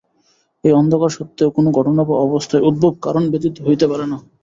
এই 0.63 0.73
অন্ধকার 0.73 1.11
সত্ত্বেও 1.11 1.49
কোন 1.51 1.65
ঘটনা 1.77 2.01
বা 2.05 2.15
অবস্থার 2.25 2.65
উদ্ভব 2.69 2.93
কারণ 3.05 3.23
ব্যতীত 3.31 3.55
হইতে 3.65 3.85
পারে 3.87 4.05
না। 4.05 4.17